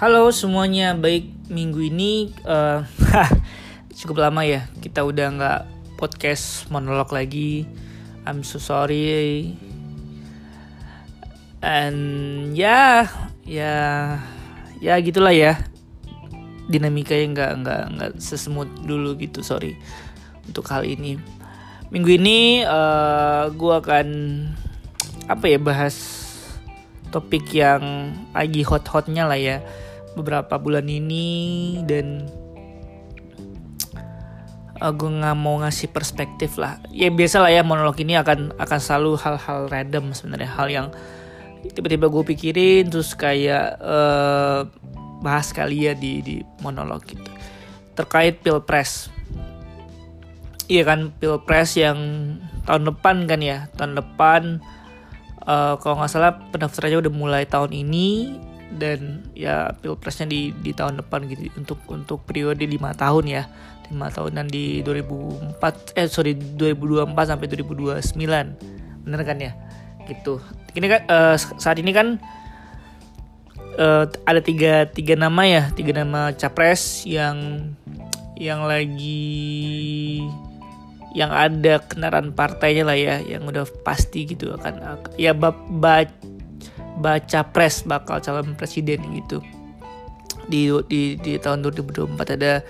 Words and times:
Halo 0.00 0.32
semuanya, 0.32 0.96
baik 0.96 1.28
minggu 1.52 1.92
ini 1.92 2.32
uh, 2.48 2.88
cukup 4.00 4.24
lama 4.24 4.48
ya 4.48 4.64
kita 4.80 5.04
udah 5.04 5.28
nggak 5.28 5.60
podcast 6.00 6.64
monolog 6.72 7.12
lagi. 7.12 7.68
I'm 8.24 8.40
so 8.40 8.56
sorry. 8.56 9.52
And 11.60 12.00
ya, 12.56 13.12
ya, 13.44 13.76
ya 14.80 14.96
gitulah 15.04 15.36
ya. 15.36 15.68
Dinamikanya 16.72 17.26
nggak 17.36 17.52
nggak 17.60 17.82
nggak 17.92 18.10
sesemut 18.24 18.72
dulu 18.80 19.20
gitu, 19.20 19.44
sorry 19.44 19.76
untuk 20.48 20.64
hal 20.72 20.88
ini. 20.88 21.20
Minggu 21.92 22.16
ini 22.16 22.64
uh, 22.64 23.52
gue 23.52 23.74
akan 23.84 24.08
apa 25.28 25.44
ya 25.44 25.60
bahas 25.60 26.24
topik 27.12 27.52
yang 27.52 28.16
lagi 28.32 28.64
hot-hotnya 28.64 29.28
lah 29.28 29.36
ya 29.36 29.60
beberapa 30.18 30.58
bulan 30.58 30.86
ini 30.90 31.78
dan 31.86 32.26
aku 34.80 35.12
nggak 35.12 35.36
mau 35.36 35.60
ngasih 35.60 35.92
perspektif 35.92 36.56
lah. 36.56 36.80
Ya 36.90 37.12
biasa 37.12 37.44
lah 37.44 37.52
ya 37.52 37.62
monolog 37.62 38.00
ini 38.00 38.16
akan 38.16 38.56
akan 38.56 38.78
selalu 38.80 39.20
hal-hal 39.20 39.68
random 39.68 40.16
sebenarnya. 40.16 40.50
Hal 40.50 40.68
yang 40.72 40.88
tiba-tiba 41.76 42.08
gue 42.08 42.24
pikirin 42.24 42.88
terus 42.88 43.12
kayak 43.12 43.76
uh, 43.78 44.64
bahas 45.20 45.52
kali 45.52 45.86
ya 45.86 45.92
di 45.92 46.24
di 46.24 46.36
monolog 46.64 47.04
gitu. 47.04 47.30
Terkait 47.92 48.40
pilpres. 48.40 49.12
Iya 50.66 50.88
kan 50.88 51.12
pilpres 51.20 51.76
yang 51.76 51.98
tahun 52.64 52.88
depan 52.88 53.28
kan 53.28 53.44
ya. 53.44 53.68
Tahun 53.76 53.92
depan 54.00 54.64
uh, 55.44 55.76
kalau 55.76 56.00
nggak 56.00 56.10
salah 56.10 56.40
pendaftarannya 56.48 57.04
udah 57.04 57.12
mulai 57.12 57.44
tahun 57.44 57.76
ini 57.76 58.40
dan 58.78 59.26
ya 59.34 59.74
pilpresnya 59.74 60.30
di 60.30 60.54
di 60.54 60.70
tahun 60.70 61.02
depan 61.02 61.26
gitu 61.26 61.50
untuk 61.58 61.78
untuk 61.90 62.22
periode 62.22 62.62
lima 62.66 62.94
tahun 62.94 63.26
ya. 63.26 63.42
Lima 63.90 64.06
tahunan 64.06 64.46
di 64.46 64.86
2004 64.86 65.98
eh 65.98 66.06
sorry 66.06 66.38
2024 66.38 67.10
sampai 67.34 67.46
2029 67.50 69.02
bener 69.02 69.20
kan 69.26 69.38
ya? 69.42 69.52
Gitu. 70.06 70.38
Ini 70.78 70.86
kan 70.86 71.00
uh, 71.10 71.36
saat 71.36 71.82
ini 71.82 71.90
kan 71.90 72.22
uh, 73.80 74.04
ada 74.26 74.40
tiga 74.44 74.86
tiga 74.86 75.18
nama 75.18 75.42
ya 75.42 75.62
tiga 75.74 75.96
nama 75.96 76.30
capres 76.34 77.02
yang 77.08 77.70
yang 78.40 78.64
lagi 78.64 80.24
yang 81.10 81.34
ada 81.34 81.82
kendaraan 81.82 82.30
partainya 82.30 82.86
lah 82.86 82.96
ya 82.96 83.18
yang 83.18 83.42
udah 83.42 83.66
pasti 83.82 84.30
gitu 84.30 84.54
akan 84.54 85.02
ya 85.18 85.34
baca 85.34 86.06
baca 87.00 87.40
pres 87.48 87.82
bakal 87.88 88.20
calon 88.20 88.52
presiden 88.54 89.00
gitu 89.16 89.40
di 90.50 90.68
di 90.90 91.16
di 91.16 91.32
tahun 91.40 91.64
2024 91.64 92.36
ada 92.36 92.60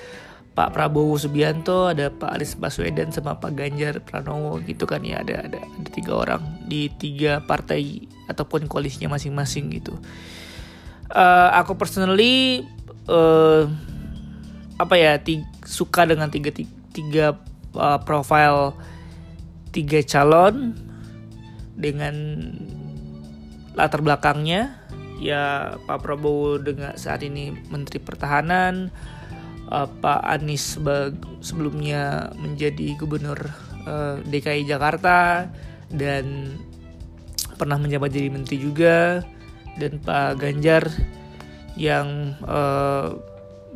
Pak 0.50 0.76
Prabowo 0.76 1.16
Subianto, 1.16 1.88
ada 1.88 2.10
Pak 2.12 2.36
Anies 2.36 2.58
Baswedan 2.58 3.14
sama 3.14 3.38
Pak 3.38 3.54
Ganjar 3.56 4.02
Pranowo 4.04 4.60
gitu 4.60 4.84
kan 4.84 5.00
ya 5.00 5.22
ada 5.24 5.46
ada 5.46 5.62
ada 5.62 5.88
tiga 5.88 6.12
orang 6.20 6.42
di 6.68 6.92
tiga 7.00 7.40
partai 7.40 8.04
ataupun 8.28 8.66
koalisinya 8.68 9.16
masing-masing 9.16 9.72
gitu. 9.72 9.96
Uh, 11.10 11.48
aku 11.54 11.78
personally 11.78 12.66
uh, 13.08 13.64
apa 14.76 14.94
ya 14.98 15.16
suka 15.64 16.04
dengan 16.04 16.28
tiga 16.28 16.50
tiga, 16.52 16.74
tiga 16.92 17.26
uh, 17.78 17.98
profile 18.02 18.76
tiga 19.70 20.02
calon 20.02 20.74
dengan 21.78 22.14
latar 23.74 24.02
belakangnya 24.02 24.76
ya 25.20 25.76
Pak 25.84 26.00
Prabowo 26.00 26.56
dengan 26.56 26.96
saat 26.96 27.20
ini 27.20 27.52
Menteri 27.68 28.00
Pertahanan 28.00 28.88
uh, 29.68 29.86
Pak 29.86 30.20
Anies 30.24 30.80
sebelumnya 31.44 32.32
menjadi 32.40 32.96
Gubernur 32.96 33.38
uh, 33.84 34.18
DKI 34.24 34.64
Jakarta 34.66 35.46
dan 35.92 36.56
pernah 37.60 37.76
menjabat 37.76 38.10
jadi 38.10 38.32
Menteri 38.32 38.56
juga 38.56 39.20
dan 39.76 40.00
Pak 40.00 40.40
Ganjar 40.40 40.88
yang 41.76 42.34
uh, 42.48 43.14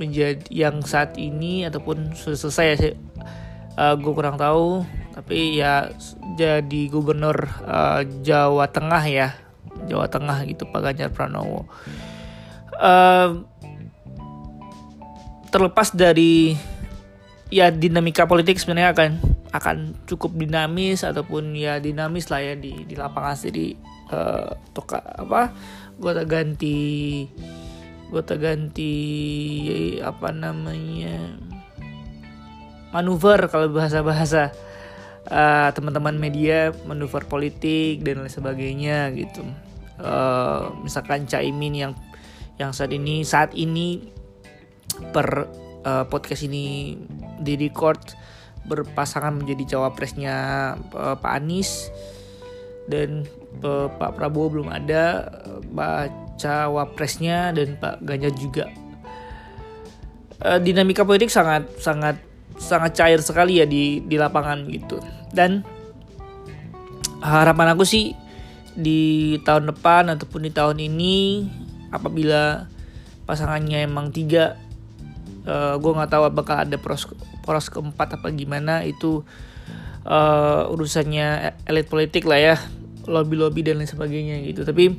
menjadi 0.00 0.42
yang 0.50 0.82
saat 0.82 1.14
ini 1.20 1.68
ataupun 1.68 2.18
sudah 2.18 2.38
selesai 2.40 2.66
ya 2.66 2.76
uh, 3.78 3.94
gue 3.94 4.12
kurang 4.16 4.40
tahu 4.40 4.82
tapi 5.14 5.62
ya 5.62 5.94
jadi 6.34 6.80
gubernur 6.90 7.46
uh, 7.62 8.02
Jawa 8.26 8.66
Tengah 8.66 9.04
ya 9.06 9.28
Jawa 9.86 10.06
Tengah 10.08 10.44
gitu 10.48 10.64
Pak 10.68 10.80
Ganjar 10.80 11.10
Pranowo. 11.12 11.68
Uh, 12.74 13.46
terlepas 15.54 15.94
dari 15.94 16.58
ya 17.52 17.70
dinamika 17.70 18.26
politik 18.26 18.58
sebenarnya 18.58 18.90
akan 18.90 19.10
akan 19.54 19.76
cukup 20.10 20.34
dinamis 20.34 21.06
ataupun 21.06 21.54
ya 21.54 21.78
dinamis 21.78 22.26
lah 22.26 22.42
ya 22.42 22.54
di 22.58 22.82
di 22.82 22.94
lapangan 22.98 23.38
sendiri. 23.38 23.78
Uh, 24.04 24.52
toka 24.76 25.00
apa 25.00 25.56
gue 25.96 26.12
ganti 26.28 27.24
gue 28.12 28.22
ganti 28.36 28.94
apa 30.04 30.28
namanya 30.30 31.40
manuver 32.94 33.50
kalau 33.50 33.72
bahasa-bahasa 33.74 34.54
uh, 35.26 35.68
teman-teman 35.74 36.14
media 36.14 36.70
manuver 36.86 37.26
politik 37.26 38.06
dan 38.06 38.22
lain 38.22 38.30
sebagainya 38.30 39.10
gitu 39.18 39.42
uh, 40.00 40.74
misalkan 40.82 41.26
Caimin 41.28 41.74
yang 41.74 41.92
yang 42.58 42.70
saat 42.70 42.94
ini 42.94 43.26
saat 43.26 43.50
ini 43.54 44.10
per 45.10 45.50
uh, 45.82 46.04
podcast 46.06 46.46
ini 46.46 46.94
di 47.42 47.58
record 47.58 48.14
berpasangan 48.64 49.34
menjadi 49.34 49.76
cawapresnya 49.76 50.36
uh, 50.94 51.16
Pak 51.18 51.32
Anies 51.34 51.90
dan 52.88 53.26
uh, 53.60 53.90
Pak 53.90 54.16
Prabowo 54.16 54.60
belum 54.60 54.68
ada 54.72 55.28
baca 55.72 56.70
wapresnya 56.70 57.52
dan 57.52 57.76
Pak 57.76 58.04
Ganjar 58.06 58.32
juga. 58.38 58.70
Uh, 60.44 60.60
dinamika 60.60 61.02
politik 61.02 61.30
sangat 61.30 61.66
sangat 61.80 62.18
sangat 62.58 62.94
cair 62.94 63.18
sekali 63.18 63.58
ya 63.58 63.66
di 63.66 63.98
di 64.04 64.14
lapangan 64.14 64.66
gitu. 64.70 65.02
Dan 65.34 65.66
harapan 67.24 67.72
aku 67.74 67.82
sih 67.88 68.12
di 68.74 69.38
tahun 69.46 69.70
depan 69.70 70.10
ataupun 70.10 70.46
di 70.46 70.52
tahun 70.52 70.82
ini 70.82 71.46
apabila 71.94 72.66
pasangannya 73.24 73.86
emang 73.86 74.10
tiga 74.10 74.58
uh, 75.46 75.74
eh, 75.74 75.74
gue 75.78 75.92
nggak 75.94 76.10
tahu 76.10 76.24
apakah 76.26 76.66
ada 76.66 76.76
poros 76.76 77.08
poros 77.46 77.70
keempat 77.70 78.20
apa 78.20 78.28
gimana. 78.34 78.82
Itu 78.82 79.22
uh, 80.04 80.72
urusannya 80.74 81.54
elit 81.70 81.86
politik 81.86 82.26
lah 82.26 82.40
ya 82.40 82.56
lobby 83.04 83.36
lobby 83.36 83.60
dan 83.62 83.80
lain 83.80 83.88
sebagainya 83.88 84.42
gitu. 84.44 84.66
Tapi 84.66 84.94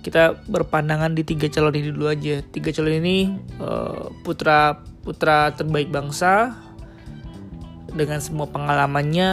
kita 0.00 0.48
berpandangan 0.48 1.12
di 1.12 1.22
tiga 1.28 1.46
calon 1.52 1.76
ini 1.76 1.92
dulu 1.92 2.08
aja. 2.08 2.40
Tiga 2.40 2.72
calon 2.72 3.04
ini 3.04 3.36
uh, 3.60 4.08
putra 4.24 4.80
putra 5.04 5.52
terbaik 5.52 5.92
bangsa 5.92 6.56
dengan 7.90 8.22
semua 8.22 8.46
pengalamannya 8.46 9.30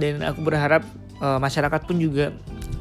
dan 0.00 0.24
aku 0.24 0.40
berharap 0.40 0.82
uh, 1.20 1.36
masyarakat 1.36 1.80
pun 1.84 2.00
juga 2.00 2.32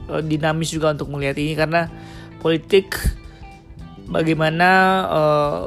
uh, 0.09 0.23
dinamis 0.23 0.73
juga 0.73 0.91
untuk 0.95 1.11
melihat 1.11 1.37
ini 1.39 1.53
karena 1.53 1.91
politik 2.39 2.95
bagaimana 4.07 4.69
uh, 5.07 5.63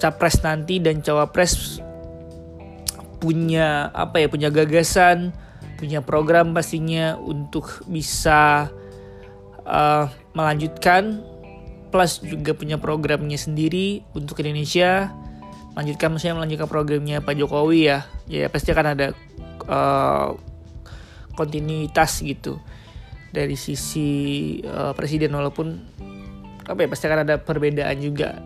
capres 0.00 0.40
nanti 0.44 0.80
dan 0.80 1.00
cawapres 1.00 1.80
punya 3.16 3.88
apa 3.96 4.20
ya 4.20 4.28
punya 4.28 4.52
gagasan 4.52 5.32
punya 5.76 6.00
program 6.00 6.56
pastinya 6.56 7.20
untuk 7.20 7.84
bisa 7.84 8.72
uh, 9.64 10.08
melanjutkan 10.32 11.20
plus 11.92 12.20
juga 12.24 12.56
punya 12.56 12.80
programnya 12.80 13.36
sendiri 13.36 14.02
untuk 14.16 14.40
Indonesia. 14.40 15.12
Lanjutkan 15.76 16.16
maksudnya 16.16 16.36
melanjutkan 16.40 16.68
programnya 16.72 17.20
Pak 17.20 17.36
Jokowi 17.36 17.92
ya. 17.92 18.08
Ya 18.26 18.48
pasti 18.48 18.72
akan 18.72 18.86
ada 18.96 19.12
uh, 19.68 20.32
kontinuitas 21.36 22.24
gitu 22.24 22.56
dari 23.36 23.52
sisi 23.52 24.08
uh, 24.64 24.96
presiden 24.96 25.36
walaupun 25.36 25.76
apa 26.64 26.78
ya 26.80 26.88
pasti 26.88 27.04
akan 27.04 27.20
ada 27.28 27.36
perbedaan 27.36 28.00
juga. 28.00 28.40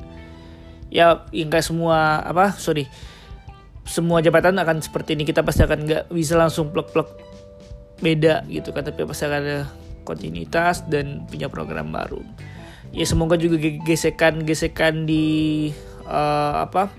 Ya 0.91 1.23
enggak 1.31 1.63
semua 1.63 2.19
apa 2.27 2.51
sorry 2.59 2.91
semua 3.87 4.19
jabatan 4.19 4.59
akan 4.59 4.83
seperti 4.83 5.15
ini. 5.15 5.23
Kita 5.23 5.47
pasti 5.47 5.63
akan 5.63 5.87
nggak 5.87 6.03
bisa 6.11 6.35
langsung 6.35 6.75
plek-plek 6.75 7.07
beda 8.03 8.43
gitu 8.51 8.75
kan 8.75 8.83
tapi 8.83 9.07
pasti 9.07 9.31
akan 9.31 9.39
ada 9.39 9.59
kontinuitas 10.03 10.83
dan 10.91 11.23
punya 11.31 11.47
program 11.47 11.95
baru. 11.95 12.19
Ya 12.91 13.07
semoga 13.07 13.39
juga 13.39 13.63
gesekan-gesekan 13.87 15.07
di 15.07 15.71
uh, 16.11 16.67
apa 16.67 16.91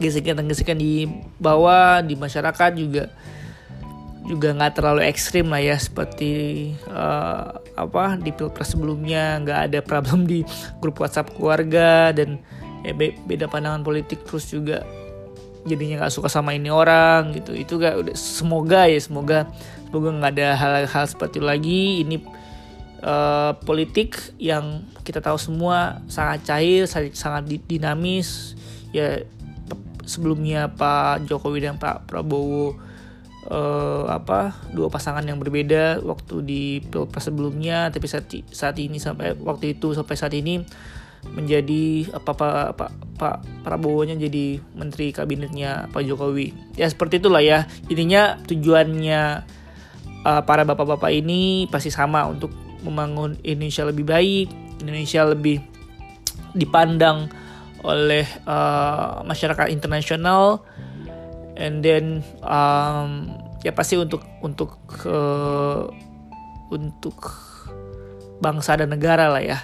gesekan-gesekan 0.00 0.80
di 0.80 1.04
bawah 1.36 2.00
di 2.00 2.16
masyarakat 2.16 2.70
juga 2.76 3.12
juga 4.26 4.50
nggak 4.52 4.82
terlalu 4.82 5.06
ekstrim 5.06 5.46
lah 5.48 5.62
ya 5.62 5.78
seperti 5.78 6.30
uh, 6.90 7.54
apa 7.78 8.18
di 8.18 8.34
pilpres 8.34 8.74
sebelumnya 8.74 9.38
nggak 9.40 9.60
ada 9.70 9.78
problem 9.80 10.26
di 10.26 10.42
grup 10.82 10.98
WhatsApp 10.98 11.30
keluarga 11.38 12.10
dan 12.10 12.42
ya 12.82 12.90
be 12.92 13.14
beda 13.26 13.46
pandangan 13.46 13.86
politik 13.86 14.26
terus 14.26 14.50
juga 14.50 14.82
jadinya 15.66 16.06
nggak 16.06 16.14
suka 16.14 16.30
sama 16.30 16.54
ini 16.54 16.70
orang 16.70 17.34
gitu. 17.34 17.52
Itu 17.52 17.82
gak 17.82 18.06
udah 18.06 18.14
semoga 18.14 18.86
ya 18.86 19.00
semoga 19.02 19.50
semoga 19.90 20.08
nggak 20.14 20.32
ada 20.38 20.48
hal-hal 20.54 21.04
seperti 21.06 21.42
itu 21.42 21.46
lagi. 21.46 21.82
Ini 22.06 22.16
uh, 23.02 23.52
politik 23.66 24.14
yang 24.38 24.86
kita 25.02 25.18
tahu 25.18 25.36
semua 25.36 26.00
sangat 26.06 26.46
cair 26.46 26.86
sangat 27.14 27.50
dinamis. 27.66 28.54
Ya 28.94 29.26
sebelumnya 30.06 30.70
Pak 30.70 31.26
Jokowi 31.26 31.66
dan 31.66 31.76
Pak 31.82 32.06
Prabowo 32.06 32.85
uh, 33.50 34.06
apa 34.10 34.54
dua 34.74 34.90
pasangan 34.90 35.22
yang 35.22 35.38
berbeda 35.40 36.02
waktu 36.02 36.36
di 36.42 36.62
pilpres 36.82 37.30
sebelumnya 37.30 37.88
tapi 37.90 38.06
saat 38.10 38.30
saat 38.50 38.76
ini 38.78 38.98
sampai 38.98 39.34
waktu 39.38 39.78
itu 39.78 39.94
sampai 39.94 40.14
saat 40.18 40.34
ini 40.34 40.62
menjadi 41.26 42.06
apa 42.14 42.30
apa 42.38 42.48
pak 42.70 42.90
pak 43.18 43.36
Prabowo 43.66 44.06
nya 44.06 44.14
jadi 44.14 44.62
menteri 44.78 45.10
kabinetnya 45.10 45.90
Pak 45.90 46.06
Jokowi. 46.06 46.54
Ya 46.78 46.86
seperti 46.86 47.18
itulah 47.18 47.42
ya. 47.42 47.66
Intinya 47.90 48.38
tujuannya 48.46 49.42
uh, 50.22 50.42
para 50.46 50.62
bapak-bapak 50.62 51.10
ini 51.10 51.66
pasti 51.66 51.90
sama 51.90 52.30
untuk 52.30 52.54
membangun 52.86 53.34
Indonesia 53.42 53.82
lebih 53.82 54.06
baik 54.06 54.46
Indonesia 54.82 55.24
lebih 55.24 55.58
dipandang 56.56 57.28
oleh 57.84 58.26
uh, 58.48 59.22
masyarakat 59.22 59.70
internasional 59.70 60.64
and 61.56 61.80
then 61.80 62.20
um, 62.44 63.32
ya 63.64 63.72
pasti 63.72 63.96
untuk 63.96 64.22
untuk 64.44 64.76
uh, 65.08 65.88
untuk 66.68 67.18
bangsa 68.38 68.76
dan 68.76 68.92
negara 68.92 69.32
lah 69.32 69.42
ya 69.42 69.58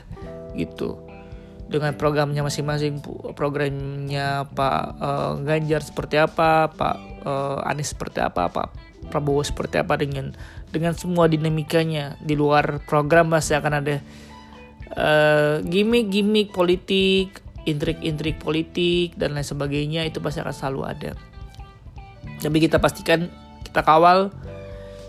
gitu. 0.57 0.99
Dengan 1.73 1.97
programnya 1.97 2.45
masing-masing 2.45 3.01
programnya 3.33 4.45
Pak 4.53 4.81
uh, 5.01 5.33
Ganjar 5.41 5.81
seperti 5.81 6.21
apa 6.21 6.69
Pak 6.69 6.97
uh, 7.25 7.65
Anies 7.65 7.97
seperti 7.97 8.21
apa 8.21 8.53
Pak 8.53 8.69
Prabowo 9.09 9.41
seperti 9.41 9.81
apa 9.81 9.97
dengan 9.97 10.37
dengan 10.69 10.93
semua 10.93 11.33
dinamikanya 11.33 12.21
di 12.21 12.37
luar 12.37 12.85
program 12.85 13.33
pasti 13.33 13.57
akan 13.57 13.73
ada 13.81 13.97
uh, 15.01 15.65
gimmick-gimmick 15.65 16.53
politik 16.53 17.41
intrik-intrik 17.65 18.37
politik 18.37 19.17
dan 19.17 19.33
lain 19.33 19.47
sebagainya 19.47 20.05
itu 20.05 20.21
pasti 20.21 20.45
akan 20.45 20.53
selalu 20.53 20.81
ada 20.85 21.13
tapi 22.43 22.59
kita 22.59 22.83
pastikan 22.83 23.31
kita 23.63 23.81
kawal. 23.87 24.35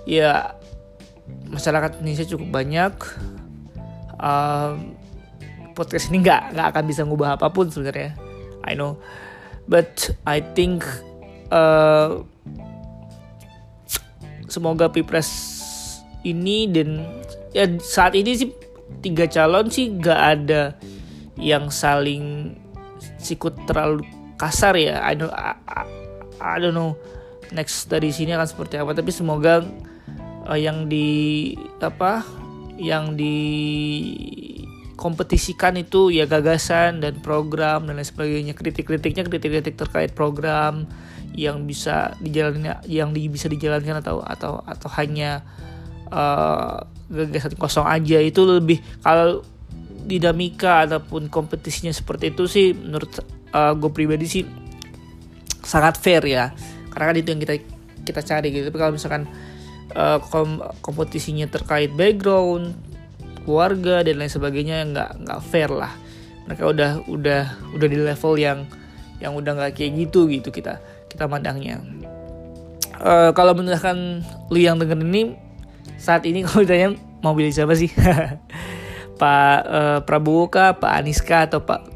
Ya 0.06 0.54
masyarakat 1.50 2.00
Indonesia 2.00 2.30
cukup 2.30 2.48
banyak. 2.54 2.94
Um, 4.22 4.96
podcast 5.74 6.14
ini 6.14 6.22
nggak 6.24 6.54
nggak 6.54 6.68
akan 6.70 6.84
bisa 6.86 7.02
ngubah 7.04 7.36
apa 7.36 7.50
pun 7.50 7.68
sebenarnya. 7.74 8.14
I 8.64 8.78
know. 8.78 9.02
But 9.66 10.14
I 10.28 10.44
think 10.44 10.86
uh, 11.50 12.24
semoga 14.48 14.92
pilpres 14.92 15.32
ini 16.24 16.70
dan 16.70 17.04
ya 17.52 17.68
saat 17.82 18.14
ini 18.16 18.38
sih 18.38 18.50
tiga 19.02 19.28
calon 19.28 19.68
sih 19.72 19.92
nggak 19.98 20.22
ada 20.40 20.76
yang 21.40 21.72
saling 21.74 22.56
sikut 23.18 23.56
terlalu 23.66 24.06
kasar 24.36 24.76
ya. 24.76 25.00
I 25.04 25.16
don't 25.16 25.32
I, 25.32 25.56
I, 25.68 25.84
I 26.40 26.56
don't 26.60 26.76
know 26.76 26.96
next 27.54 27.88
dari 27.88 28.10
sini 28.10 28.34
akan 28.34 28.48
seperti 28.50 28.82
apa. 28.82 28.98
Tapi 28.98 29.12
semoga 29.14 29.64
uh, 30.50 30.60
yang 30.60 30.90
di 30.90 31.54
apa 31.80 32.26
yang 32.76 33.14
di 33.14 33.38
kompetisikan 34.98 35.78
itu 35.78 36.10
ya 36.14 36.26
gagasan 36.26 37.02
dan 37.02 37.22
program 37.22 37.86
dan 37.86 37.98
lain 37.98 38.08
sebagainya. 38.08 38.54
Kritik-kritiknya 38.58 39.24
kritik-kritik 39.30 39.78
terkait 39.78 40.12
program 40.18 40.90
yang 41.34 41.66
bisa 41.66 42.14
dijalankan 42.22 42.86
yang 42.86 43.10
di, 43.14 43.26
bisa 43.30 43.50
dijalankan 43.50 44.02
atau 44.02 44.22
atau 44.22 44.62
atau 44.66 44.90
hanya 44.98 45.42
uh, 46.10 46.82
gagasan 47.10 47.54
kosong 47.58 47.86
aja. 47.86 48.18
Itu 48.22 48.46
lebih 48.50 48.82
kalau 49.06 49.46
dinamika 50.04 50.84
ataupun 50.84 51.32
kompetisinya 51.32 51.96
seperti 51.96 52.36
itu 52.36 52.44
sih 52.46 52.76
menurut 52.76 53.24
uh, 53.56 53.72
gue 53.72 53.92
pribadi 53.96 54.28
sih 54.28 54.44
sangat 55.64 55.96
fair 55.96 56.24
ya 56.28 56.52
karena 56.94 57.06
kan 57.10 57.16
itu 57.18 57.30
yang 57.34 57.42
kita 57.42 57.54
kita 58.06 58.22
cari 58.22 58.48
gitu. 58.54 58.70
Tapi 58.70 58.78
kalau 58.78 58.94
misalkan 58.94 59.26
uh, 59.98 60.22
kom 60.22 60.62
kompetisinya 60.86 61.50
terkait 61.50 61.90
background 61.98 62.78
keluarga 63.44 64.06
dan 64.06 64.22
lain 64.22 64.32
sebagainya 64.32 64.88
nggak 64.94 65.10
nggak 65.26 65.40
fair 65.44 65.74
lah. 65.74 65.92
Mereka 66.46 66.64
udah 66.64 66.92
udah 67.10 67.44
udah 67.76 67.88
di 67.90 67.98
level 67.98 68.34
yang 68.38 68.60
yang 69.20 69.34
udah 69.34 69.52
nggak 69.56 69.72
kayak 69.76 69.92
gitu 70.08 70.30
gitu 70.30 70.54
kita 70.54 70.80
kita 71.10 71.26
mandangnya. 71.26 71.82
Uh, 73.04 73.34
kalau 73.36 73.58
misalkan 73.58 74.22
lu 74.54 74.62
yang 74.62 74.78
denger 74.80 75.02
ini 75.02 75.36
saat 75.98 76.24
ini 76.30 76.44
kalau 76.46 76.64
ditanya 76.64 76.96
mau 77.26 77.34
pilih 77.34 77.52
siapa 77.52 77.74
sih? 77.74 77.90
Pak 79.20 79.60
uh, 79.66 80.00
Prabowo 80.04 80.50
kah 80.52 80.76
Pak 80.76 80.92
Anies 81.00 81.24
kah 81.24 81.48
atau 81.48 81.64
Pak 81.64 81.90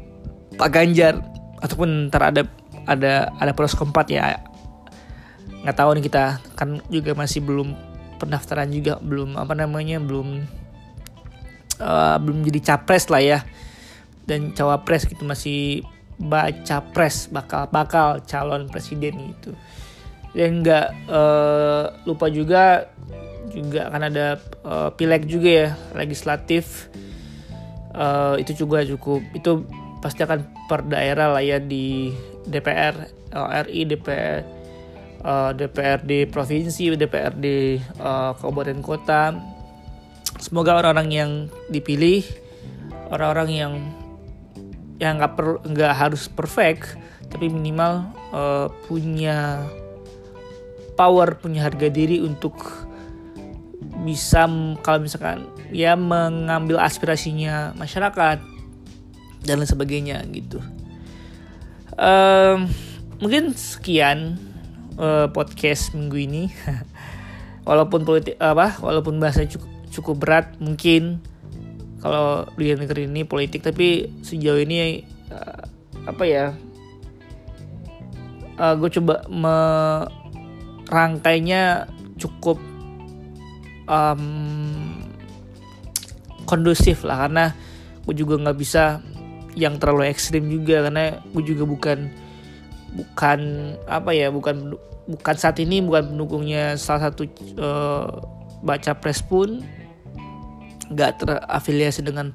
Pak 0.58 0.68
Ganjar? 0.74 1.20
Ataupun 1.58 2.06
ntar 2.08 2.30
ada 2.30 2.42
ada 2.88 3.28
ada 3.36 3.52
keempat 3.52 4.06
ya 4.08 4.47
nggak 5.62 5.76
tahu 5.76 5.90
nih 5.98 6.04
kita 6.06 6.24
kan 6.54 6.78
juga 6.86 7.12
masih 7.18 7.42
belum 7.42 7.74
pendaftaran 8.18 8.70
juga 8.70 8.98
belum 8.98 9.38
apa 9.38 9.54
namanya 9.54 10.02
belum 10.02 10.46
uh, 11.82 12.16
belum 12.18 12.44
jadi 12.46 12.60
capres 12.74 13.08
lah 13.08 13.22
ya. 13.22 13.40
Dan 14.28 14.52
cawapres 14.52 15.08
gitu 15.08 15.24
masih 15.24 15.80
baca 16.18 16.82
pres 16.92 17.30
bakal 17.32 17.70
bakal 17.72 18.20
calon 18.28 18.68
presiden 18.68 19.32
gitu. 19.32 19.56
Dan 20.36 20.60
nggak 20.60 21.08
uh, 21.08 21.96
lupa 22.04 22.28
juga 22.28 22.92
juga 23.48 23.88
akan 23.88 24.02
ada 24.12 24.36
uh, 24.68 24.90
pileg 24.92 25.24
juga 25.24 25.48
ya 25.48 25.68
legislatif. 25.96 26.92
Uh, 27.96 28.36
itu 28.36 28.52
juga 28.52 28.84
cukup 28.84 29.24
itu 29.32 29.64
pasti 29.98 30.22
akan 30.22 30.44
per 30.70 30.86
daerah 30.86 31.34
lah 31.34 31.42
ya 31.42 31.58
di 31.58 32.12
DPR 32.46 32.94
RI 33.66 33.82
DPR 33.88 34.57
uh, 35.24 35.50
eh, 35.50 35.64
DPRD 35.64 36.30
provinsi, 36.30 36.94
DPRD 36.94 37.46
uh, 37.46 37.50
eh, 38.02 38.30
kabupaten 38.38 38.78
kota. 38.82 39.22
Semoga 40.38 40.78
orang-orang 40.78 41.08
yang 41.10 41.30
dipilih, 41.72 42.22
orang-orang 43.10 43.50
yang 43.50 43.72
yang 44.98 45.18
nggak 45.18 45.34
perlu 45.34 45.58
nggak 45.62 45.94
harus 45.94 46.26
perfect, 46.30 46.98
tapi 47.30 47.50
minimal 47.50 48.06
uh, 48.30 48.66
punya 48.86 49.66
power, 50.98 51.38
punya 51.38 51.66
harga 51.66 51.86
diri 51.90 52.22
untuk 52.22 52.58
bisa 54.02 54.46
kalau 54.82 55.02
misalkan 55.02 55.46
ya 55.74 55.98
mengambil 55.98 56.78
aspirasinya 56.78 57.74
masyarakat 57.74 58.38
dan 59.42 59.54
lain 59.58 59.70
sebagainya 59.70 60.22
gitu. 60.30 60.58
Um, 61.98 62.70
mungkin 63.18 63.54
sekian 63.58 64.38
uh, 64.98 65.30
podcast 65.32 65.94
minggu 65.94 66.18
ini. 66.18 66.50
walaupun 67.68 68.04
politik 68.04 68.36
apa, 68.42 68.76
walaupun 68.82 69.22
bahasa 69.22 69.46
cukup 69.46 69.70
cukup 69.88 70.16
berat 70.20 70.52
mungkin 70.60 71.22
kalau 71.98 72.46
di 72.54 72.70
negeri 72.74 73.10
ini 73.10 73.24
politik, 73.26 73.62
tapi 73.64 74.10
sejauh 74.22 74.60
ini 74.62 75.02
uh, 75.30 75.62
apa 76.06 76.24
ya? 76.26 76.54
Uh, 78.58 78.74
gue 78.74 78.90
coba 78.98 79.22
merangkainya 80.86 81.86
cukup 82.18 82.58
um, 83.86 84.22
kondusif 86.48 87.06
lah 87.06 87.26
karena 87.26 87.54
gue 88.08 88.14
juga 88.16 88.40
nggak 88.40 88.58
bisa 88.58 88.98
yang 89.58 89.76
terlalu 89.76 90.08
ekstrim 90.08 90.48
juga 90.48 90.86
karena 90.86 91.20
gue 91.20 91.44
juga 91.44 91.64
bukan 91.68 92.08
bukan 92.96 93.72
apa 93.84 94.10
ya 94.16 94.32
bukan 94.32 94.76
bukan 95.08 95.34
saat 95.36 95.60
ini 95.60 95.80
bukan 95.80 96.12
pendukungnya 96.12 96.76
salah 96.76 97.08
satu 97.08 97.28
uh, 97.60 98.08
baca 98.60 98.96
pres 99.00 99.24
pun 99.24 99.64
nggak 100.88 101.20
terafiliasi 101.20 102.00
dengan 102.04 102.32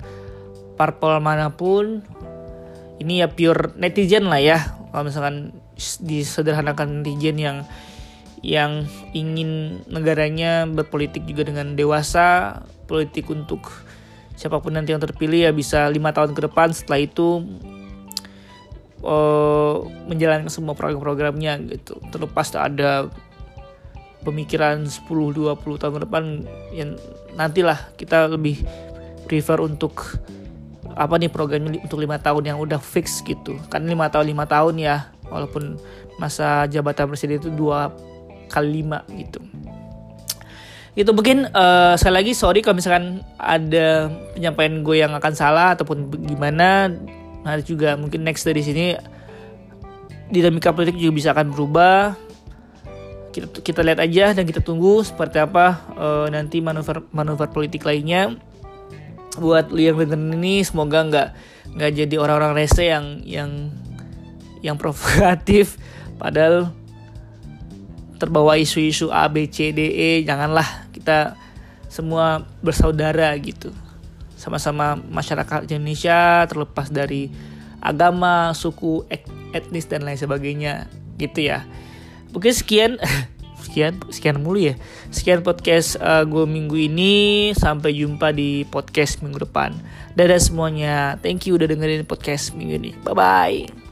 parpol 0.77 1.21
mana 1.21 1.53
pun. 1.53 2.01
Ini 3.01 3.25
ya 3.25 3.27
pure 3.29 3.73
netizen 3.75 4.29
lah 4.29 4.39
ya. 4.39 4.59
Kalau 4.93 5.09
misalkan 5.09 5.57
disederhanakan 6.05 7.01
netizen 7.01 7.37
yang 7.41 7.57
yang 8.43 8.85
ingin 9.15 9.81
negaranya 9.87 10.67
berpolitik 10.67 11.23
juga 11.23 11.47
dengan 11.47 11.79
dewasa 11.79 12.59
politik 12.85 13.31
untuk 13.31 13.71
siapa 14.35 14.59
pun 14.59 14.75
nanti 14.75 14.91
yang 14.91 14.99
terpilih 14.99 15.47
ya 15.47 15.51
bisa 15.55 15.89
lima 15.89 16.13
tahun 16.13 16.37
ke 16.37 16.51
depan. 16.51 16.69
Setelah 16.75 17.01
itu 17.01 17.41
uh, 19.03 19.83
menjalankan 20.09 20.49
semua 20.49 20.73
program-programnya 20.73 21.59
gitu. 21.69 21.99
Terlepas 22.09 22.55
ada 22.55 23.11
pemikiran 24.23 24.87
10-20 24.87 25.53
tahun 25.59 25.93
ke 25.99 26.01
depan 26.07 26.23
yang 26.71 26.95
nantilah 27.35 27.91
kita 27.99 28.31
lebih 28.31 28.63
prefer 29.27 29.59
untuk 29.59 30.19
apa 30.93 31.17
nih 31.17 31.29
program 31.31 31.73
untuk 31.73 31.99
lima 31.99 32.21
tahun 32.21 32.53
yang 32.53 32.57
udah 32.61 32.79
fix 32.79 33.21
gitu. 33.25 33.59
Kan 33.67 33.85
lima 33.85 34.07
tahun 34.07 34.31
lima 34.31 34.45
tahun 34.47 34.79
ya 34.79 35.11
walaupun 35.27 35.77
masa 36.21 36.69
jabatan 36.69 37.09
presiden 37.09 37.41
itu 37.41 37.49
dua 37.49 37.91
kali 38.47 38.81
lima 38.83 39.01
gitu. 39.17 39.41
Itu 40.93 41.09
mungkin 41.09 41.49
uh, 41.49 41.97
sekali 41.97 42.15
lagi 42.21 42.31
sorry 42.37 42.61
kalau 42.61 42.77
misalkan 42.77 43.25
ada 43.41 44.13
penyampaian 44.37 44.85
gue 44.85 45.01
yang 45.01 45.13
akan 45.17 45.33
salah 45.33 45.73
ataupun 45.73 46.13
gimana 46.29 46.93
nanti 47.43 47.75
juga. 47.75 47.95
Mungkin 47.99 48.23
next 48.23 48.47
dari 48.47 48.63
sini 48.63 48.95
dinamika 50.31 50.73
politik 50.73 50.97
juga 50.97 51.13
bisa 51.13 51.29
akan 51.35 51.51
berubah. 51.51 52.17
Kita 53.33 53.61
kita 53.61 53.81
lihat 53.85 53.99
aja 54.01 54.33
dan 54.33 54.43
kita 54.47 54.61
tunggu 54.61 55.01
seperti 55.05 55.41
apa 55.41 55.81
uh, 55.97 56.27
nanti 56.31 56.63
manuver 56.63 57.05
manuver 57.11 57.51
politik 57.51 57.83
lainnya. 57.85 58.33
Buat 59.37 59.73
yang 59.73 59.97
dengerin 59.97 60.37
ini 60.37 60.61
semoga 60.61 61.01
nggak 61.03 61.27
nggak 61.73 61.91
jadi 62.05 62.15
orang-orang 62.21 62.53
rese 62.63 62.89
yang 62.89 63.21
yang 63.25 63.51
yang 64.61 64.75
provokatif. 64.77 65.75
Padahal 66.21 66.69
terbawa 68.21 68.55
isu-isu 68.55 69.11
A 69.11 69.27
B 69.27 69.49
C 69.51 69.75
D 69.75 69.83
E 69.91 70.09
janganlah 70.23 70.87
kita 70.95 71.35
semua 71.91 72.45
bersaudara 72.63 73.29
gitu 73.37 73.69
sama-sama 74.43 74.99
masyarakat 74.99 75.71
Indonesia 75.71 76.43
terlepas 76.51 76.91
dari 76.91 77.31
agama, 77.79 78.51
suku, 78.51 79.07
etnis 79.55 79.87
dan 79.87 80.03
lain 80.03 80.19
sebagainya 80.19 80.91
gitu 81.15 81.47
ya. 81.47 81.63
Oke 82.35 82.51
sekian 82.51 82.99
sekian 83.63 83.95
sekian 84.11 84.43
mulu 84.43 84.59
ya. 84.59 84.75
Sekian 85.15 85.47
podcast 85.47 85.95
uh, 86.03 86.27
gue 86.27 86.43
minggu 86.43 86.75
ini 86.75 87.13
sampai 87.55 87.95
jumpa 87.95 88.35
di 88.35 88.67
podcast 88.67 89.23
minggu 89.23 89.47
depan. 89.47 89.71
Dadah 90.19 90.43
semuanya. 90.43 91.15
Thank 91.23 91.47
you 91.47 91.55
udah 91.55 91.71
dengerin 91.71 92.03
podcast 92.03 92.51
minggu 92.51 92.75
ini. 92.75 92.91
Bye 93.07 93.15
bye. 93.15 93.82